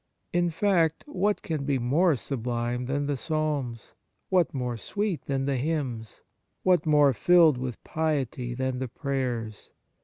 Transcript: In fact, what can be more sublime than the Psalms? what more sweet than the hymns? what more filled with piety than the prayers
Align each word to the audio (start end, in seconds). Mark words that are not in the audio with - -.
In 0.33 0.49
fact, 0.49 1.03
what 1.05 1.43
can 1.43 1.63
be 1.63 1.77
more 1.77 2.15
sublime 2.15 2.85
than 2.87 3.05
the 3.05 3.15
Psalms? 3.15 3.93
what 4.29 4.51
more 4.51 4.75
sweet 4.75 5.25
than 5.27 5.45
the 5.45 5.57
hymns? 5.57 6.21
what 6.63 6.87
more 6.87 7.13
filled 7.13 7.59
with 7.59 7.83
piety 7.83 8.55
than 8.55 8.79
the 8.79 8.87
prayers 8.87 9.73